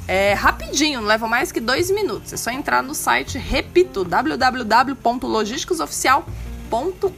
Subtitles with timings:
[0.07, 2.31] É, rapidinho, não leva mais que dois minutos.
[2.33, 6.45] É só entrar no site, repito, www.logisticosoficial.com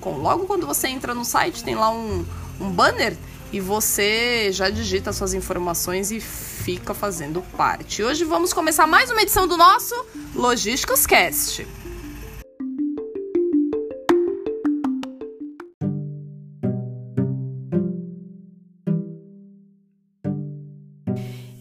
[0.00, 2.24] com Logo quando você entra no site, tem lá um,
[2.60, 3.16] um banner
[3.52, 8.02] e você já digita suas informações e fica fazendo parte.
[8.02, 9.94] Hoje vamos começar mais uma edição do nosso
[10.34, 11.66] Logísticos Cast.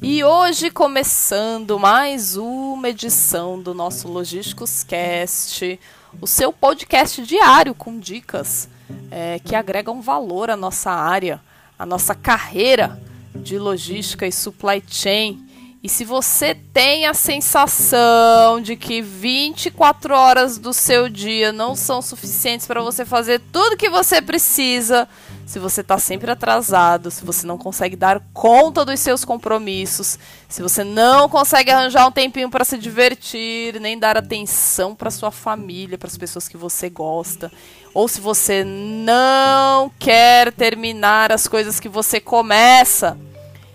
[0.07, 5.79] E hoje começando mais uma edição do nosso Logísticos Cast,
[6.21, 8.69] o seu podcast diário com dicas
[9.09, 11.41] é, que agregam valor à nossa área,
[11.77, 13.01] à nossa carreira
[13.33, 15.43] de logística e supply chain.
[15.81, 21.99] E se você tem a sensação de que 24 horas do seu dia não são
[21.99, 25.09] suficientes para você fazer tudo que você precisa,
[25.45, 30.17] se você está sempre atrasado, se você não consegue dar conta dos seus compromissos,
[30.49, 35.29] se você não consegue arranjar um tempinho para se divertir, nem dar atenção para sua
[35.29, 37.51] família, para as pessoas que você gosta,
[37.93, 43.15] ou se você não quer terminar as coisas que você começa,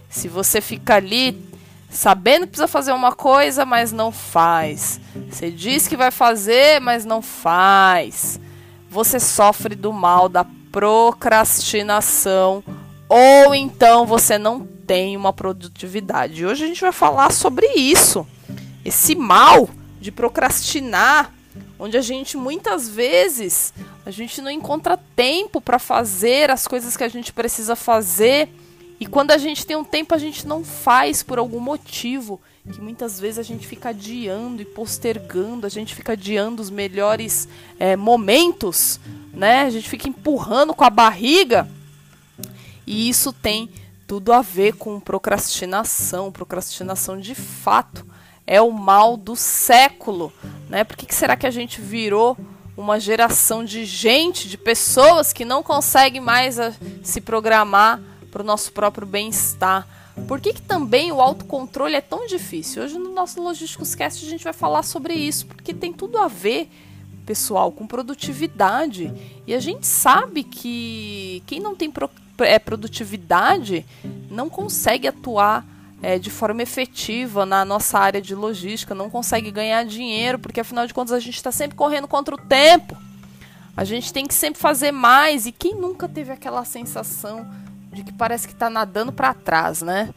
[0.08, 1.48] se você fica ali
[1.88, 5.00] sabendo que precisa fazer uma coisa, mas não faz,
[5.30, 8.40] você diz que vai fazer, mas não faz,
[8.88, 12.62] você sofre do mal da procrastinação
[13.08, 16.46] ou então você não tem uma produtividade.
[16.46, 18.26] Hoje a gente vai falar sobre isso.
[18.84, 19.68] Esse mal
[20.00, 21.32] de procrastinar,
[21.78, 23.74] onde a gente muitas vezes
[24.06, 28.48] a gente não encontra tempo para fazer as coisas que a gente precisa fazer.
[29.00, 32.40] E quando a gente tem um tempo, a gente não faz por algum motivo.
[32.70, 37.48] Que muitas vezes a gente fica adiando e postergando, a gente fica adiando os melhores
[37.78, 39.00] é, momentos
[39.32, 39.62] né?
[39.62, 41.68] A gente fica empurrando com a barriga.
[42.86, 43.70] E isso tem
[44.06, 46.32] tudo a ver com procrastinação.
[46.32, 48.06] Procrastinação de fato
[48.46, 50.32] é o mal do século,
[50.68, 50.84] né?
[50.84, 52.36] Por que, que será que a gente virou
[52.76, 56.72] uma geração de gente, de pessoas que não conseguem mais a,
[57.02, 59.86] se programar para o nosso próprio bem-estar?
[60.26, 62.82] Por que, que também o autocontrole é tão difícil?
[62.82, 66.28] Hoje no nosso Logísticos Cast a gente vai falar sobre isso, porque tem tudo a
[66.28, 66.70] ver
[67.30, 69.12] pessoal, com produtividade.
[69.46, 73.86] E a gente sabe que quem não tem pro, é, produtividade
[74.28, 75.64] não consegue atuar
[76.02, 80.86] é, de forma efetiva na nossa área de logística, não consegue ganhar dinheiro, porque afinal
[80.86, 82.96] de contas a gente está sempre correndo contra o tempo.
[83.76, 85.46] A gente tem que sempre fazer mais.
[85.46, 87.48] E quem nunca teve aquela sensação
[87.92, 90.14] de que parece que está nadando para trás, né?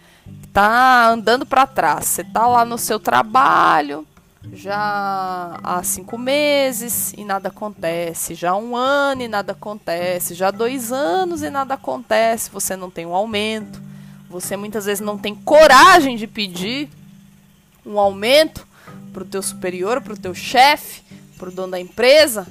[0.51, 2.05] Tá andando para trás.
[2.05, 4.05] Você tá lá no seu trabalho,
[4.51, 10.49] já há cinco meses e nada acontece, já há um ano e nada acontece, já
[10.49, 13.81] há dois anos e nada acontece, você não tem um aumento,
[14.29, 16.89] você muitas vezes não tem coragem de pedir
[17.85, 18.67] um aumento
[19.13, 21.01] para o teu superior, para o teu chefe,
[21.37, 22.45] para o dono da empresa,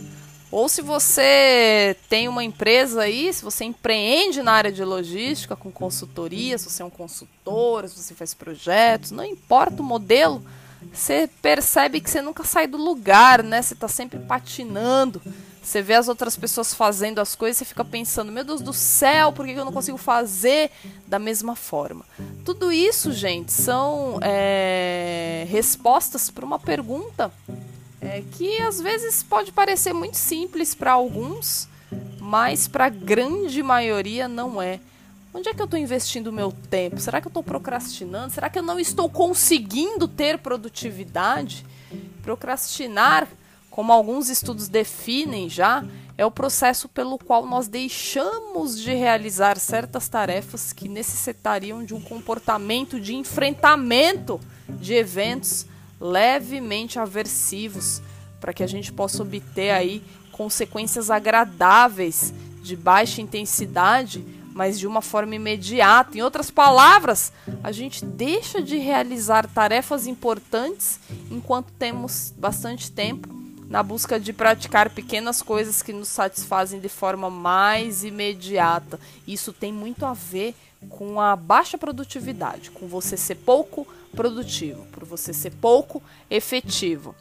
[0.52, 5.72] ou se você tem uma empresa aí, se você empreende na área de logística com
[5.72, 10.44] consultoria, se você é um consultor, se você faz projetos, não importa o modelo,
[10.92, 13.62] você percebe que você nunca sai do lugar, né?
[13.62, 15.22] Você está sempre patinando.
[15.62, 19.32] Você vê as outras pessoas fazendo as coisas e fica pensando: meu Deus do céu,
[19.32, 20.70] por que eu não consigo fazer
[21.06, 22.04] da mesma forma?
[22.44, 27.32] Tudo isso, gente, são é, respostas para uma pergunta
[28.02, 31.68] é, que às vezes pode parecer muito simples para alguns,
[32.20, 34.80] mas para a grande maioria não é.
[35.32, 37.00] Onde é que eu estou investindo o meu tempo?
[37.00, 38.34] Será que eu estou procrastinando?
[38.34, 41.64] Será que eu não estou conseguindo ter produtividade?
[42.22, 43.28] Procrastinar,
[43.70, 45.84] como alguns estudos definem já,
[46.18, 52.00] é o processo pelo qual nós deixamos de realizar certas tarefas que necessitariam de um
[52.00, 54.38] comportamento de enfrentamento
[54.68, 55.66] de eventos
[56.02, 58.02] levemente aversivos
[58.40, 60.02] para que a gente possa obter aí
[60.32, 66.18] consequências agradáveis de baixa intensidade, mas de uma forma imediata.
[66.18, 67.32] Em outras palavras,
[67.62, 70.98] a gente deixa de realizar tarefas importantes
[71.30, 77.30] enquanto temos bastante tempo na busca de praticar pequenas coisas que nos satisfazem de forma
[77.30, 79.00] mais imediata.
[79.26, 80.54] Isso tem muito a ver
[80.88, 87.14] com a baixa produtividade, com você ser pouco produtivo, por você ser pouco efetivo.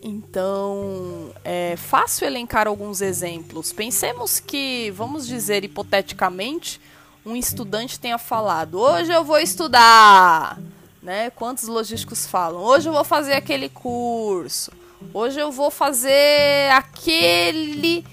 [0.00, 3.72] Então, é fácil elencar alguns exemplos.
[3.72, 6.80] Pensemos que, vamos dizer hipoteticamente,
[7.26, 10.58] um estudante tenha falado: "Hoje eu vou estudar".
[11.02, 11.30] Né?
[11.30, 12.62] Quantos logísticos falam?
[12.62, 14.70] "Hoje eu vou fazer aquele curso".
[15.12, 18.04] "Hoje eu vou fazer aquele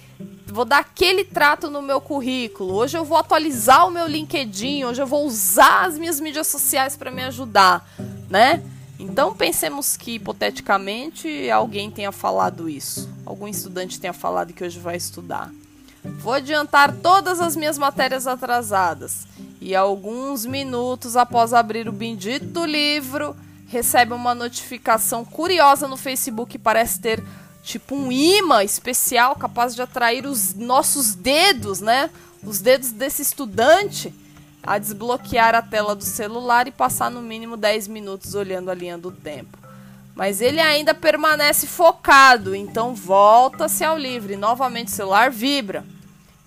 [0.48, 2.76] vou dar aquele trato no meu currículo.
[2.76, 6.96] Hoje eu vou atualizar o meu LinkedIn, hoje eu vou usar as minhas mídias sociais
[6.96, 7.86] para me ajudar,
[8.30, 8.64] né?
[8.98, 14.96] Então pensemos que hipoteticamente alguém tenha falado isso, algum estudante tenha falado que hoje vai
[14.96, 15.52] estudar.
[16.20, 19.28] Vou adiantar todas as minhas matérias atrasadas.
[19.60, 23.36] E alguns minutos após abrir o bendito livro,
[23.68, 27.24] recebe uma notificação curiosa no Facebook parece ter
[27.64, 32.10] tipo um imã especial capaz de atrair os nossos dedos, né?
[32.44, 34.14] Os dedos desse estudante
[34.62, 38.98] a desbloquear a tela do celular e passar no mínimo 10 minutos olhando a linha
[38.98, 39.58] do tempo.
[40.16, 44.36] Mas ele ainda permanece focado, então volta-se ao livre.
[44.38, 45.86] Novamente o celular vibra.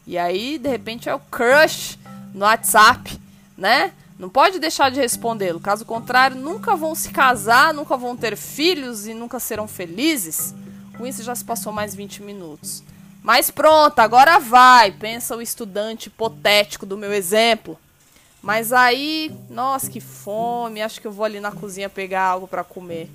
[0.06, 1.98] E aí, de repente, é o crush
[2.32, 3.20] no WhatsApp,
[3.56, 3.92] né?
[4.18, 5.60] Não pode deixar de respondê-lo.
[5.60, 10.52] Caso contrário, nunca vão se casar, nunca vão ter filhos e nunca serão felizes.
[10.96, 12.82] Com isso já se passou mais 20 minutos.
[13.22, 17.78] Mas pronto, agora vai, pensa o estudante hipotético do meu exemplo.
[18.42, 22.64] Mas aí, nossa, que fome, acho que eu vou ali na cozinha pegar algo para
[22.64, 23.08] comer.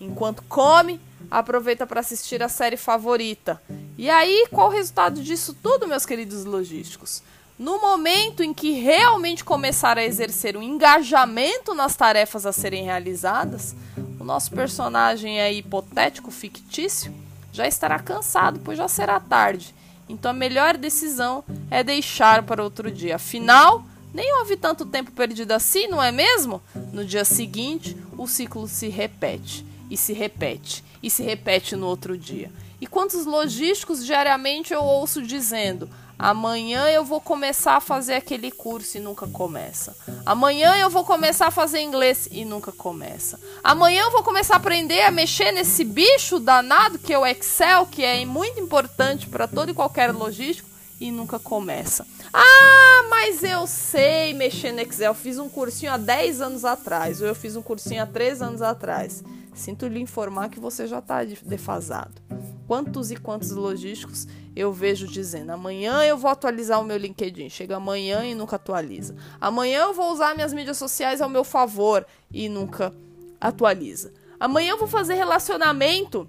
[0.00, 1.00] Enquanto come,
[1.30, 3.60] aproveita para assistir a série favorita.
[3.96, 7.22] E aí, qual o resultado disso tudo, meus queridos logísticos?
[7.56, 13.76] No momento em que realmente começar a exercer um engajamento nas tarefas a serem realizadas,
[14.18, 17.14] o nosso personagem aí hipotético, fictício,
[17.52, 19.72] já estará cansado, pois já será tarde.
[20.08, 23.14] Então a melhor decisão é deixar para outro dia.
[23.16, 26.60] Afinal, nem houve tanto tempo perdido assim, não é mesmo?
[26.92, 32.18] No dia seguinte, o ciclo se repete, e se repete, e se repete no outro
[32.18, 32.50] dia.
[32.80, 38.96] E quantos logísticos diariamente eu ouço dizendo: Amanhã eu vou começar a fazer aquele curso
[38.96, 39.96] e nunca começa.
[40.24, 43.38] Amanhã eu vou começar a fazer inglês e nunca começa.
[43.62, 47.86] Amanhã eu vou começar a aprender a mexer nesse bicho danado que é o Excel,
[47.86, 50.68] que é muito importante para todo e qualquer logístico
[51.00, 52.06] e nunca começa.
[52.32, 55.14] Ah, mas eu sei mexer no Excel.
[55.14, 58.62] Fiz um cursinho há 10 anos atrás, ou eu fiz um cursinho há 3 anos
[58.62, 59.22] atrás.
[59.54, 62.20] Sinto lhe informar que você já está defasado.
[62.66, 67.48] Quantos e quantos logísticos eu vejo dizendo: amanhã eu vou atualizar o meu LinkedIn.
[67.48, 69.14] Chega amanhã e nunca atualiza.
[69.40, 72.92] Amanhã eu vou usar minhas mídias sociais ao meu favor e nunca
[73.40, 74.12] atualiza.
[74.38, 76.28] Amanhã eu vou fazer relacionamento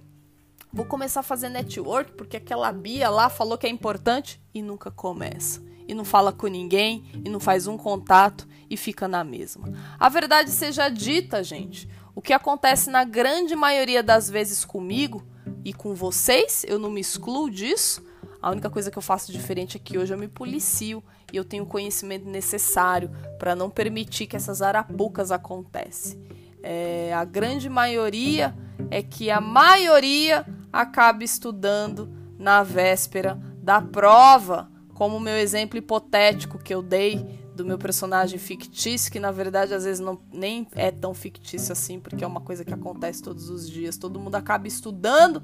[0.75, 4.91] Vou começar a fazer network porque aquela Bia lá falou que é importante e nunca
[4.91, 5.63] começa.
[5.87, 9.71] E não fala com ninguém, e não faz um contato e fica na mesma.
[9.97, 11.87] A verdade seja dita, gente.
[12.15, 15.21] O que acontece na grande maioria das vezes comigo
[15.65, 18.01] e com vocês, eu não me excluo disso.
[18.41, 21.03] A única coisa que eu faço diferente é hoje eu me policio
[21.33, 26.17] e eu tenho o conhecimento necessário para não permitir que essas arapucas aconteçam.
[26.63, 28.55] É, a grande maioria
[28.89, 36.57] é que a maioria acaba estudando na véspera da prova, como o meu exemplo hipotético
[36.57, 40.91] que eu dei do meu personagem fictício, que na verdade às vezes não, nem é
[40.91, 43.97] tão fictício assim, porque é uma coisa que acontece todos os dias.
[43.97, 45.41] Todo mundo acaba estudando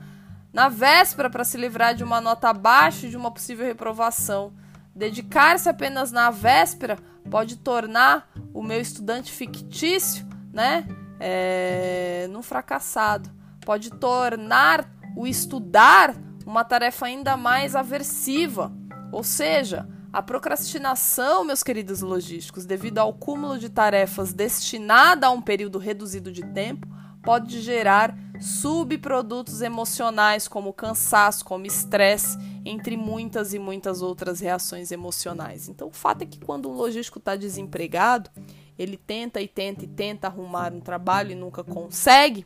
[0.51, 4.53] na véspera para se livrar de uma nota baixa e de uma possível reprovação.
[4.93, 6.97] Dedicar-se apenas na véspera
[7.29, 10.85] pode tornar o meu estudante fictício, né,
[11.19, 13.29] é, num fracassado.
[13.65, 16.13] Pode tornar o estudar
[16.45, 18.71] uma tarefa ainda mais aversiva.
[19.11, 25.41] Ou seja, a procrastinação, meus queridos logísticos, devido ao cúmulo de tarefas destinada a um
[25.41, 26.87] período reduzido de tempo,
[27.23, 35.69] pode gerar subprodutos emocionais como cansaço, como estresse, entre muitas e muitas outras reações emocionais.
[35.69, 38.29] Então, o fato é que quando um logístico está desempregado,
[38.77, 42.45] ele tenta e tenta e tenta arrumar um trabalho e nunca consegue,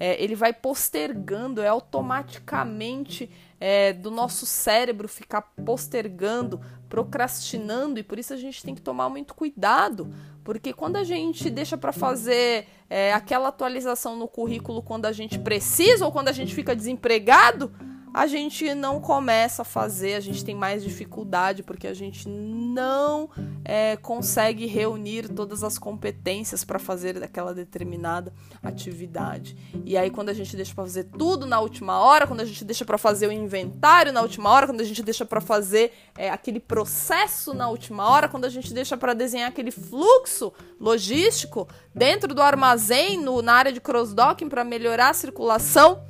[0.00, 8.18] é, ele vai postergando, é automaticamente é, do nosso cérebro ficar postergando, procrastinando, e por
[8.18, 10.12] isso a gente tem que tomar muito cuidado,
[10.44, 15.38] porque quando a gente deixa para fazer é, aquela atualização no currículo quando a gente
[15.38, 17.72] precisa ou quando a gente fica desempregado,
[18.16, 23.28] a gente não começa a fazer, a gente tem mais dificuldade porque a gente não
[23.62, 28.32] é, consegue reunir todas as competências para fazer aquela determinada
[28.62, 29.54] atividade.
[29.84, 32.64] E aí, quando a gente deixa para fazer tudo na última hora, quando a gente
[32.64, 36.30] deixa para fazer o inventário na última hora, quando a gente deixa para fazer é,
[36.30, 42.34] aquele processo na última hora, quando a gente deixa para desenhar aquele fluxo logístico dentro
[42.34, 46.05] do armazém, no, na área de cross-docking para melhorar a circulação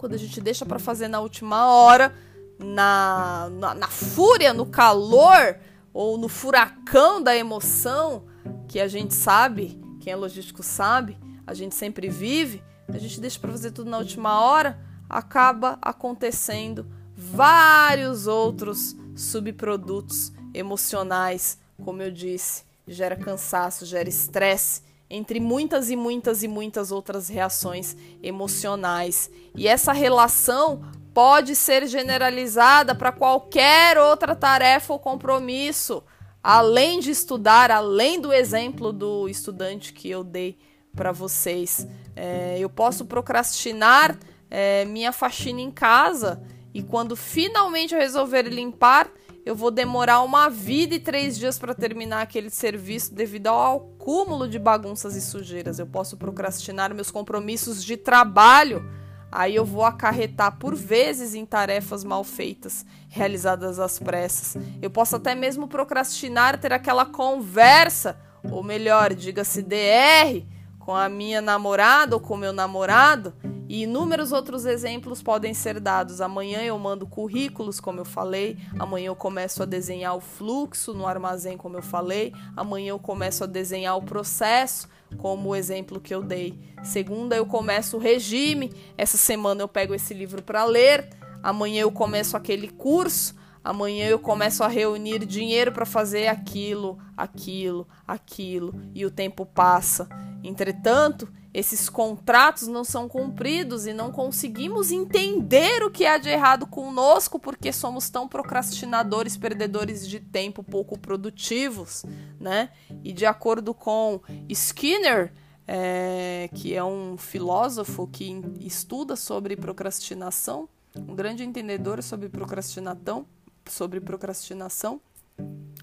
[0.00, 2.14] quando a gente deixa para fazer na última hora,
[2.58, 5.58] na, na, na, fúria, no calor
[5.92, 8.24] ou no furacão da emoção,
[8.66, 13.38] que a gente sabe, quem é logístico sabe, a gente sempre vive, a gente deixa
[13.38, 22.64] para fazer tudo na última hora, acaba acontecendo vários outros subprodutos emocionais, como eu disse,
[22.88, 24.80] gera cansaço, gera estresse
[25.10, 29.28] entre muitas e muitas e muitas outras reações emocionais.
[29.56, 36.02] E essa relação pode ser generalizada para qualquer outra tarefa ou compromisso,
[36.42, 40.56] além de estudar, além do exemplo do estudante que eu dei
[40.94, 41.86] para vocês.
[42.14, 44.16] É, eu posso procrastinar
[44.48, 46.40] é, minha faxina em casa
[46.72, 49.10] e quando finalmente eu resolver limpar,
[49.44, 54.48] eu vou demorar uma vida e três dias para terminar aquele serviço devido ao acúmulo
[54.48, 55.78] de bagunças e sujeiras.
[55.78, 58.84] Eu posso procrastinar meus compromissos de trabalho.
[59.32, 64.60] Aí eu vou acarretar por vezes em tarefas mal feitas, realizadas às pressas.
[64.82, 68.18] Eu posso até mesmo procrastinar ter aquela conversa,
[68.50, 70.44] ou melhor, diga-se DR,
[70.78, 73.32] com a minha namorada ou com meu namorado,
[73.70, 76.20] e inúmeros outros exemplos podem ser dados.
[76.20, 78.58] Amanhã eu mando currículos, como eu falei.
[78.76, 82.32] Amanhã eu começo a desenhar o fluxo no armazém, como eu falei.
[82.56, 86.58] Amanhã eu começo a desenhar o processo, como o exemplo que eu dei.
[86.82, 88.72] Segunda eu começo o regime.
[88.98, 91.08] Essa semana eu pego esse livro para ler.
[91.40, 93.36] Amanhã eu começo aquele curso.
[93.62, 100.08] Amanhã eu começo a reunir dinheiro para fazer aquilo, aquilo, aquilo, e o tempo passa.
[100.42, 106.66] Entretanto, esses contratos não são cumpridos e não conseguimos entender o que há de errado
[106.66, 112.04] conosco porque somos tão procrastinadores, perdedores de tempo, pouco produtivos,
[112.38, 112.70] né?
[113.02, 115.32] E de acordo com Skinner,
[115.66, 123.26] é, que é um filósofo que estuda sobre procrastinação, um grande entendedor sobre procrastinação,
[123.68, 125.00] sobre procrastinação,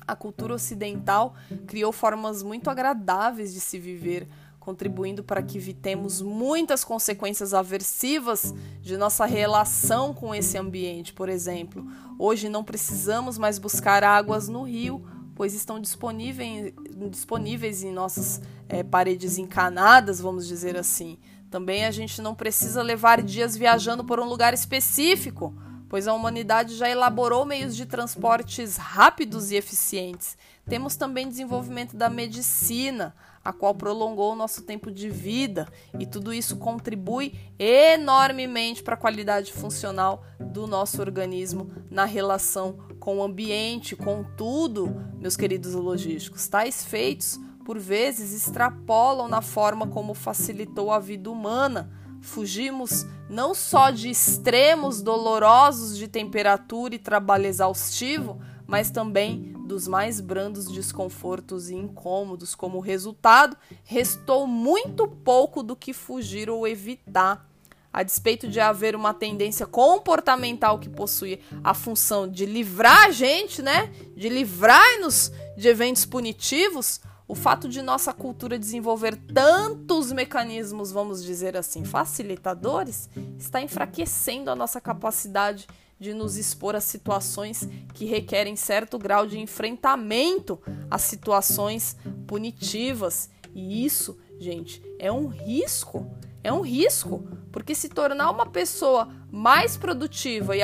[0.07, 4.27] a cultura ocidental criou formas muito agradáveis de se viver
[4.67, 11.13] contribuindo para que evitemos muitas consequências aversivas de nossa relação com esse ambiente.
[11.13, 11.88] Por exemplo,
[12.19, 15.01] hoje não precisamos mais buscar águas no rio,
[15.33, 16.74] pois estão disponíveis,
[17.09, 21.17] disponíveis em nossas é, paredes encanadas, vamos dizer assim.
[21.50, 25.55] Também a gente não precisa levar dias viajando por um lugar específico,
[25.89, 30.38] pois a humanidade já elaborou meios de transportes rápidos e eficientes.
[30.67, 35.67] Temos também desenvolvimento da medicina, a qual prolongou o nosso tempo de vida,
[35.98, 43.20] e tudo isso contribui enormemente para a qualidade funcional do nosso organismo na relação com
[43.20, 46.50] o ambiente, com tudo, meus queridos logísticos.
[46.50, 51.89] Tais feitos, por vezes, extrapolam na forma como facilitou a vida humana.
[52.21, 60.19] Fugimos não só de extremos dolorosos de temperatura e trabalho exaustivo, mas também dos mais
[60.19, 62.53] brandos desconfortos e incômodos.
[62.53, 67.47] Como resultado, restou muito pouco do que fugir ou evitar.
[67.91, 73.62] A despeito de haver uma tendência comportamental que possui a função de livrar a gente,
[73.62, 73.91] né?
[74.15, 81.57] De livrar-nos de eventos punitivos, o fato de nossa cultura desenvolver tantos mecanismos, vamos dizer
[81.57, 85.67] assim, facilitadores, está enfraquecendo a nossa capacidade
[86.00, 93.29] de nos expor a situações que requerem certo grau de enfrentamento a situações punitivas.
[93.53, 96.10] E isso, gente, é um risco.
[96.43, 100.62] É um risco, porque se tornar uma pessoa mais produtiva e,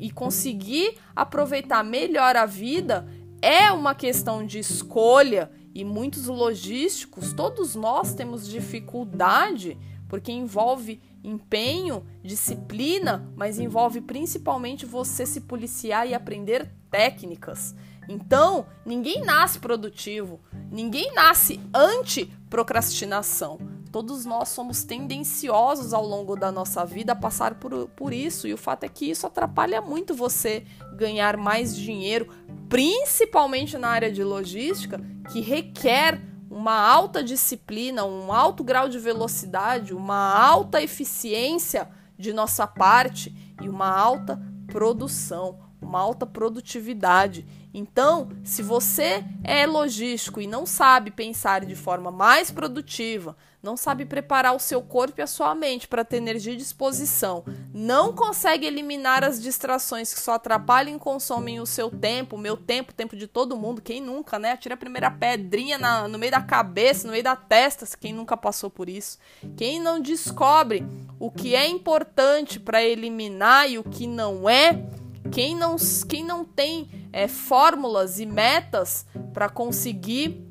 [0.00, 3.06] e conseguir aproveitar melhor a vida
[3.40, 12.04] é uma questão de escolha e muitos logísticos, todos nós temos dificuldade porque envolve empenho,
[12.22, 17.74] disciplina, mas envolve principalmente você se policiar e aprender técnicas.
[18.06, 23.58] Então, ninguém nasce produtivo, ninguém nasce anti-procrastinação.
[23.92, 28.54] Todos nós somos tendenciosos ao longo da nossa vida a passar por, por isso, e
[28.54, 30.64] o fato é que isso atrapalha muito você
[30.96, 32.26] ganhar mais dinheiro,
[32.70, 34.98] principalmente na área de logística,
[35.30, 41.86] que requer uma alta disciplina, um alto grau de velocidade, uma alta eficiência
[42.18, 47.46] de nossa parte e uma alta produção, uma alta produtividade.
[47.74, 54.04] Então, se você é logístico e não sabe pensar de forma mais produtiva, não sabe
[54.04, 58.66] preparar o seu corpo e a sua mente para ter energia e disposição, não consegue
[58.66, 62.94] eliminar as distrações que só atrapalham e consomem o seu tempo, o meu tempo, o
[62.94, 64.56] tempo de todo mundo, quem nunca, né?
[64.56, 68.36] Tira a primeira pedrinha na, no meio da cabeça, no meio da testa, quem nunca
[68.36, 69.18] passou por isso.
[69.56, 70.84] Quem não descobre
[71.20, 74.84] o que é importante para eliminar e o que não é,
[75.32, 80.46] quem não, quem não tem é, fórmulas e metas para conseguir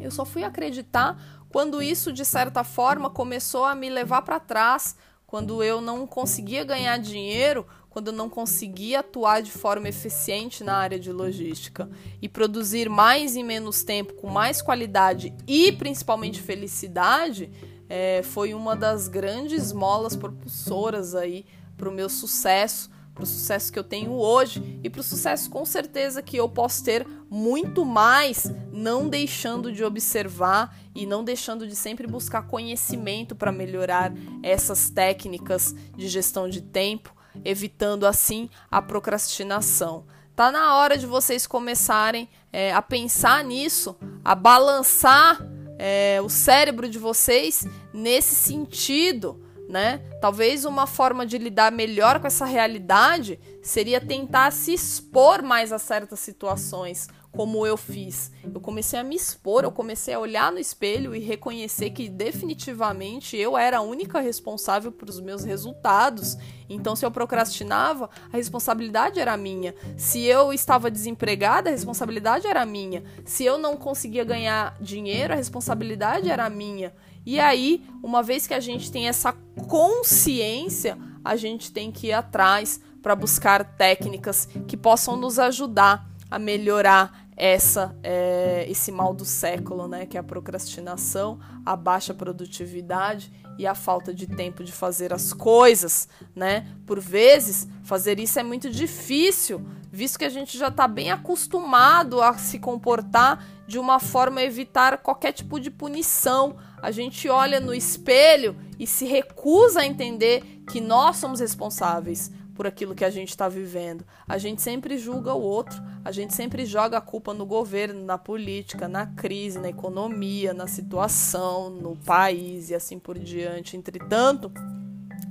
[0.00, 1.16] Eu só fui acreditar
[1.48, 4.96] quando isso, de certa forma, começou a me levar para trás,
[5.26, 10.76] quando eu não conseguia ganhar dinheiro, quando eu não conseguia atuar de forma eficiente na
[10.76, 11.88] área de logística
[12.20, 17.50] e produzir mais em menos tempo, com mais qualidade e principalmente felicidade,
[17.88, 23.72] é, foi uma das grandes molas propulsoras aí para o meu sucesso, para o sucesso
[23.72, 27.82] que eu tenho hoje e para o sucesso com certeza que eu posso ter muito
[27.82, 34.12] mais, não deixando de observar e não deixando de sempre buscar conhecimento para melhorar
[34.42, 40.04] essas técnicas de gestão de tempo, evitando assim a procrastinação.
[40.34, 45.38] Tá na hora de vocês começarem é, a pensar nisso, a balançar
[45.78, 50.00] é, o cérebro de vocês nesse sentido né?
[50.20, 55.78] Talvez uma forma de lidar melhor com essa realidade seria tentar se expor mais a
[55.78, 58.30] certas situações, como eu fiz.
[58.42, 63.36] Eu comecei a me expor, eu comecei a olhar no espelho e reconhecer que definitivamente
[63.36, 66.38] eu era a única responsável pelos meus resultados.
[66.68, 69.74] Então, se eu procrastinava, a responsabilidade era minha.
[69.96, 73.04] Se eu estava desempregada, a responsabilidade era minha.
[73.24, 76.94] Se eu não conseguia ganhar dinheiro, a responsabilidade era minha.
[77.26, 79.32] E aí, uma vez que a gente tem essa
[79.68, 86.38] consciência, a gente tem que ir atrás para buscar técnicas que possam nos ajudar a
[86.38, 93.30] melhorar essa é, esse mal do século, né, que é a procrastinação, a baixa produtividade
[93.58, 96.68] e a falta de tempo de fazer as coisas, né?
[96.86, 102.20] Por vezes, fazer isso é muito difícil, visto que a gente já está bem acostumado
[102.20, 106.56] a se comportar de uma forma a evitar qualquer tipo de punição.
[106.86, 112.64] A gente olha no espelho e se recusa a entender que nós somos responsáveis por
[112.64, 114.04] aquilo que a gente está vivendo.
[114.24, 118.16] A gente sempre julga o outro, a gente sempre joga a culpa no governo, na
[118.16, 123.76] política, na crise, na economia, na situação, no país e assim por diante.
[123.76, 124.52] Entretanto,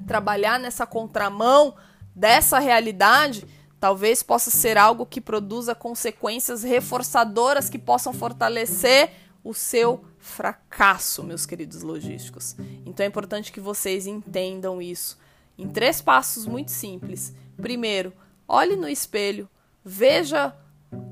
[0.06, 1.74] trabalhar nessa contramão
[2.14, 3.48] dessa realidade
[3.80, 9.10] talvez possa ser algo que produza consequências reforçadoras que possam fortalecer
[9.46, 12.56] o seu fracasso, meus queridos logísticos.
[12.84, 15.20] Então é importante que vocês entendam isso
[15.56, 17.32] em três passos muito simples.
[17.56, 18.12] Primeiro,
[18.48, 19.48] olhe no espelho,
[19.84, 20.52] veja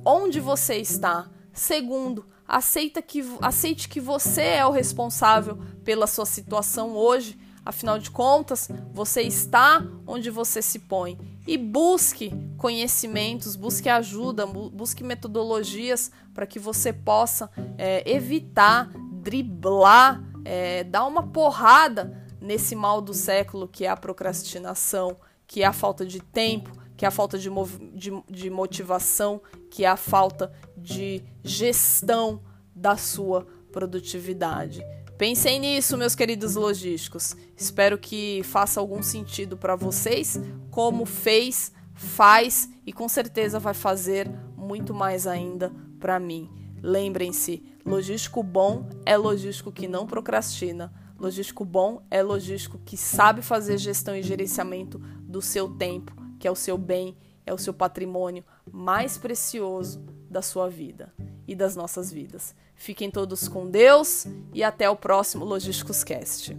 [0.03, 1.29] onde você está.
[1.53, 7.37] Segundo, aceita que, aceite que você é o responsável pela sua situação hoje.
[7.63, 11.19] Afinal de contas, você está onde você se põe.
[11.45, 20.83] E busque conhecimentos, busque ajuda, busque metodologias para que você possa é, evitar, driblar, é,
[20.83, 26.05] dar uma porrada nesse mal do século que é a procrastinação, que é a falta
[26.05, 27.49] de tempo, que é a falta de,
[27.93, 32.41] de, de motivação, que é a falta de gestão
[32.75, 34.81] da sua produtividade.
[35.17, 37.35] Pensem nisso, meus queridos logísticos.
[37.55, 44.29] Espero que faça algum sentido para vocês, como fez, faz e com certeza vai fazer
[44.57, 46.49] muito mais ainda para mim.
[46.81, 50.91] Lembrem-se, logístico bom é logístico que não procrastina
[51.23, 56.51] Logístico bom é logístico que sabe fazer gestão e gerenciamento do seu tempo, que é
[56.51, 61.13] o seu bem, é o seu patrimônio mais precioso da sua vida
[61.47, 62.53] e das nossas vidas.
[62.83, 66.53] Fiquem todos com Deus e até o próximo Logísticos Cast.